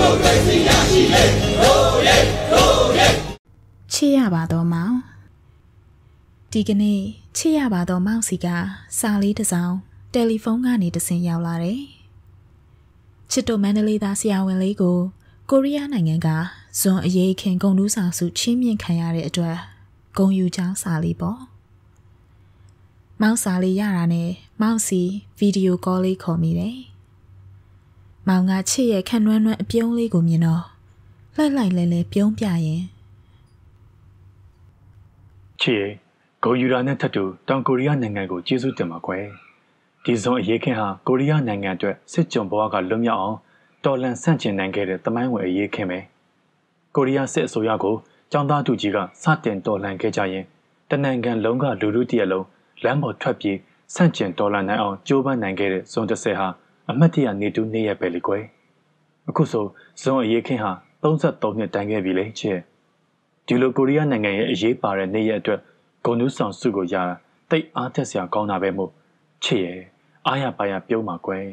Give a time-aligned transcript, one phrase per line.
[0.00, 1.24] မိုကရေစီရရှိလေ
[1.62, 2.16] ရိုးရဲ
[2.52, 3.08] ရိုးရဲ
[3.92, 4.94] ချစ်ရပါတော့မောင်
[6.52, 7.00] ဒီကနေ့
[7.36, 8.46] ချစ်ရပါတော့မောင်စီက
[8.98, 9.74] စာလေးတစ်စောင်
[10.12, 11.80] တယ်လီဖုန်းကနေတဆင်ရောက်လာတယ်
[13.30, 14.98] ချစ်တို့မန္တလေးသားဆရာဝန်လေးကို
[15.50, 16.28] ကိုရီးယားနိုင်ငံက
[16.80, 19.56] ဇွန်အရေးခင်ဂုံတူးဆောင်စုချင်းမြင့်ခံရတဲ့အတွက်
[20.16, 21.40] ဂုံယူချောင်းစာလေးပေါ့
[23.20, 24.30] မောင်စာလေးရတာနဲ့
[24.62, 25.02] မောင်စီ
[25.38, 26.89] ဗီဒီယိုကောလေးခေါ်မိတယ်
[28.30, 30.62] မောင်ကချစ်ရဲ့ခန့်နှွမ်းနှွမ်းအပြုံးလေးကိုမြင်တော့
[31.34, 32.82] လှိုက်လိုက်လဲလဲပြုံးပြရင်
[35.60, 35.92] ချစ်ရဲ့
[36.42, 39.24] ဂိုယူရာနဲ့ထပ်တူတောင်ကိုရီးယားနိုင်ငံကိုကျေးဇူးတင်ပါကွယ်
[40.04, 43.38] ဒီဇွန်အရေးခင်ဟာကိုရီးယားနိုင်ငံအတွက်စစ်ကြုံဘဝကလွတ်မြောက်အောင်
[43.84, 45.98] တော်လန်ဆန့်ကျင်နိုင်ခဲ့တဲ့တမိုင်းဝင်အရေးခင်ပဲ
[46.94, 47.94] ကိုရီးယားစစ်အစိုးရကို
[48.32, 50.44] ចောင်းသားသူကြီးကစတင်တော်လှန်ခဲ့ကြရင်
[50.90, 52.46] တနင်္ဂနွေလုံးကလူလူတရက်လုံး
[52.84, 53.56] လမ်းပေါ်ထွက်ပြေး
[53.94, 56.48] ဆန့်ကျင်တော်လှန်နိုင်အောင်ကြိုးပမ်းနိုင်ခဲ့တဲ့ဇွန်30ဟာ
[56.90, 58.44] အမတ်တရနေတူနေ့ရက်ပဲလေကွယ်
[59.28, 59.64] အခုဆို
[60.02, 60.72] ဇွန်အရေးခင်ဟာ
[61.02, 62.58] 33နှစ်တိုင်ခဲ့ပြီလေချစ်
[63.46, 65.60] ဒီလိုကိုရီးယားနိုင်ငံရဲ့အရေးပါတဲ့နေ့ရက်အတွက်
[66.04, 67.02] ဂုံနူးဆောင်စုကိုရတာ
[67.50, 68.90] တိတ်အားသက်စရာကောင်းတာပဲမို့
[69.44, 69.80] ချစ်ရဲ့
[70.26, 71.46] အားရပါရပြုံးပါကွယ်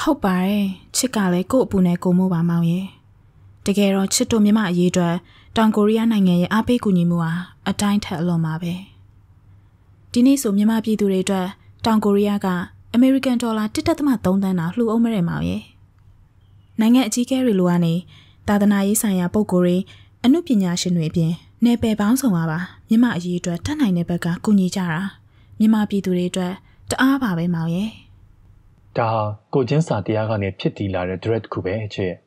[0.00, 2.86] ဟုတ်ပါတယ်ချစ်ကလည်းကို့အပူနဲ့ကိုမိုးပါမောင်ရဲ့
[3.66, 5.14] တကယ်တော့ချစ်တို့မြမအရေးအတွက်
[5.56, 7.32] တောင်ကိုရီးယားနိုင်ငံရဲ့အားပေးကူညီမှုဟာ
[7.68, 8.74] အတိုင်းထက်အလွန်ပါပဲ
[10.12, 11.46] ဒီနေ့ဆိုမြမပြည်သူတွေအတွက်
[11.84, 12.48] တောင်ကိုရီးယားက
[12.98, 13.88] အမေရိကန်ဒေါ်လာ1.3တ
[14.48, 15.62] န်းတာလှူအောင်မရဲမောင်ရဲ့
[16.80, 17.94] နိုင်ငံအကြီးအကဲတွေလိုကနေ
[18.48, 19.76] သာသနာရေးဆိုင်ရာပုံကိုယ်တွေ
[20.24, 21.32] အမှုပညာရှင်တွေအပြင်
[21.64, 22.58] နယ်ပယ်ပေါင်းစုံပါပါ
[22.88, 25.00] မြမအရေးအတွက်တတ်နိုင်တဲ့ဘက်ကကူညီကြတာ
[25.58, 26.52] မြမပြည်သူတွေအတွက်
[26.90, 27.90] တအားပါပဲမောင်ရဲ့
[28.98, 29.22] ဒါဟာ
[29.54, 32.18] ကိုချင်းစာတရားကနေဖြစ်တည်လာတဲ့ direct တစ်ခုပဲအချစ်ရဲ့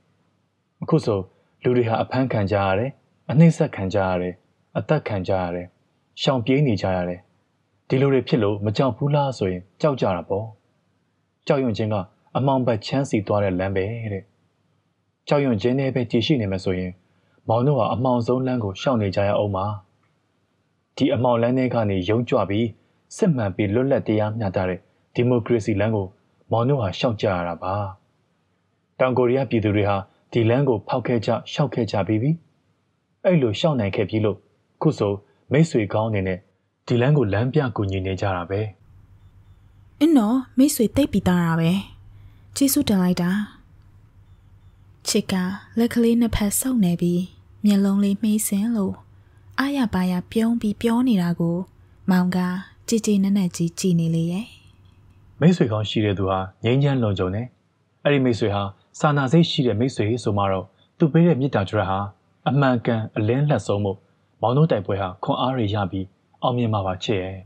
[0.84, 1.20] အခုဆို
[1.64, 2.92] လူတွေဟာအဖမ်းခံကြရတယ်
[3.30, 4.34] အနှိမ့်ဆက်ခံကြရတယ်
[4.78, 5.67] အသက်ခံကြရတယ်
[6.22, 7.20] ရှောင်ပြေးနေကြရတယ်
[7.88, 10.45] ဒီလိုတွေဖြစ်လို့မကြောက်ဘူးလားဆိုရင်ကြောက်ကြတာပေါ့
[11.48, 11.95] ကြောက်ရွံ့ခြင်းက
[12.38, 14.23] အမောင်ဘက်ချမ်းစီသွားတဲ့လမ်းပဲတဲ့
[15.28, 16.92] ကြောက်ရွံ့ခြင်းနဲ့ပဲတည်ရှိနေမှာဆိုရင်
[17.50, 19.66] မောင်တို့ဟာအမောင်ဆုံးလမ်းကိုရှောင်နေကြရအောင်ပါ
[20.96, 22.68] ဒီအမောင်လမ်းတွေကနေယုံကြွပြီး
[23.16, 24.80] စစ်မှန်ပြီးလွတ်လပ်တရားမျှတတဲ့
[25.13, 26.08] ဒီမိုကရေစီလမ်းကို
[26.52, 27.75] မောင်တို့ဟာရှောက်ကြရတာပါ
[29.00, 29.97] တောင်ကိုရီးယားပြည်သူတွေဟာ
[30.31, 32.31] ဒီလမ်းကိုဖောက်ခဲ့ကြရှောက်ခဲ့ကြပြီးပြီ
[33.25, 34.38] အဲ့လိုရှောက်နိုင်ခဲ့ပြီလို့
[34.81, 35.13] ခုဆို
[35.52, 36.40] မိတ်ဆွေကောင်းအနေနဲ့
[36.88, 38.62] ဒီလမ်းကိုလမ်းပြကူညီနေကြတာပဲ
[40.02, 41.72] အင်းတော့မိတ်ဆွေတိတ်ပြီးသားတာပဲ
[42.56, 43.32] ကျေးဇူးတင်လိုက်တာ
[45.08, 45.34] ချစ်က
[45.80, 47.22] လက်ကလေးနှစ်ဖက်ဆုပ်နေပြီး
[47.66, 48.96] မျက်လုံးလေးမှီးစင်လို့
[49.60, 51.58] အာရပါရပြုံးပြီးပြောနေတာကို
[52.12, 52.38] မောင်က
[52.88, 54.46] ကြည်ကြည်နက်နက်ကြီးကြည်နေလေရဲ့
[55.40, 57.48] မိတ်ဆွေကောင်းရှိတဲ့သူဟာငြိမ်းချမ်းလွန်ကြုံတယ်
[58.04, 58.64] အဲ့ဒီမိတ်ဆွေဟာ
[59.00, 60.66] စာနာစိတ်ရှိတဲ့မိတ်ဆွေဆိုမှတော့
[60.98, 62.00] သူပေးတဲ့မေတ္တာကြွရဟာ
[62.48, 63.92] အမှန်ကန်အလင်းလက်ဆုံးမှု
[64.42, 66.06] မောင်တို့တိုင်ပွဲဟာခွန်အားရရပြီး
[66.44, 67.38] အောင်မြင်မှာပါချစ်ရဲ့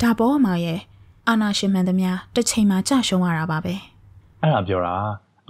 [0.00, 0.80] ဒါပေါ်မောင်ရဲ့
[1.28, 3.74] အာနာရှင်မှန်သမျှတစ်ချိန်မှာကြရှုံးရတာပါပဲ
[4.40, 4.94] အဲ့ဒါပြောတာ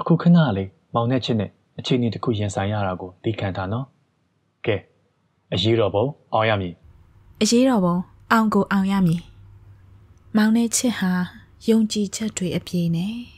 [0.01, 3.87] အခုခဏလေးမောင်နဲ့ချစ်နဲ့အချိန်ကြီးတစ်ခုရင်ဆိုင်ရတာကိုသိခံတာနော်
[4.67, 4.77] ကဲ
[5.55, 6.75] အရေးတော်ပုံအောင်ရမည်
[7.43, 7.97] အရေးတော်ပုံ
[8.33, 9.23] အောင်ကိုအောင်ရမည်
[10.37, 11.13] မောင်နဲ့ချစ်ဟာ
[11.69, 13.38] ယုံကြည်ချက်တွေအပြည့်နဲ့